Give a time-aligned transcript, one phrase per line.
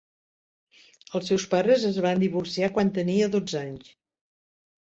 [1.19, 3.93] Els seus pares es van divorciar quan tenia dotze anys.